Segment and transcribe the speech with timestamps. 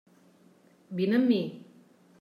[1.01, 1.41] Vine amb mi.